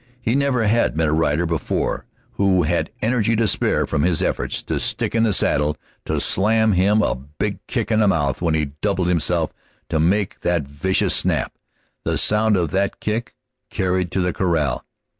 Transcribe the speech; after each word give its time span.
He 0.19 0.33
never 0.33 0.65
had 0.65 0.97
met 0.97 1.09
a 1.09 1.13
rider 1.13 1.45
before 1.45 2.07
who 2.31 2.63
had 2.63 2.89
energy 3.03 3.35
to 3.35 3.47
spare 3.47 3.85
from 3.85 4.01
his 4.01 4.23
efforts 4.23 4.63
to 4.63 4.79
stick 4.79 5.13
in 5.13 5.21
the 5.21 5.31
saddle 5.31 5.77
to 6.05 6.19
slam 6.19 6.71
him 6.71 7.03
a 7.03 7.13
big 7.13 7.59
kick 7.67 7.91
in 7.91 7.99
the 7.99 8.07
mouth 8.07 8.41
when 8.41 8.55
he 8.55 8.71
doubled 8.81 9.09
himself 9.09 9.53
to 9.89 9.99
make 9.99 10.39
that 10.39 10.63
vicious 10.67 11.13
snap. 11.13 11.53
The 12.03 12.17
sound 12.17 12.57
of 12.57 12.71
that 12.71 12.99
kick 12.99 13.35
carried 13.69 14.09
to 14.13 14.21
the 14.21 14.33
corral. 14.33 14.83